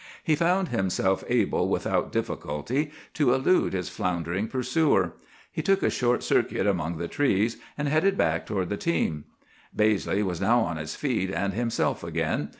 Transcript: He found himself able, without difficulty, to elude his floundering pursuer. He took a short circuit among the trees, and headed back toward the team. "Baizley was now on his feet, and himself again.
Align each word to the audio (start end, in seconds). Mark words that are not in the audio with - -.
He 0.23 0.35
found 0.35 0.69
himself 0.69 1.23
able, 1.29 1.69
without 1.69 2.11
difficulty, 2.11 2.89
to 3.13 3.35
elude 3.35 3.73
his 3.73 3.87
floundering 3.89 4.47
pursuer. 4.47 5.13
He 5.51 5.61
took 5.61 5.83
a 5.83 5.91
short 5.91 6.23
circuit 6.23 6.65
among 6.65 6.97
the 6.97 7.07
trees, 7.07 7.57
and 7.77 7.87
headed 7.87 8.17
back 8.17 8.47
toward 8.47 8.69
the 8.69 8.77
team. 8.77 9.25
"Baizley 9.75 10.23
was 10.23 10.41
now 10.41 10.61
on 10.61 10.77
his 10.77 10.95
feet, 10.95 11.29
and 11.29 11.53
himself 11.53 12.03
again. 12.03 12.49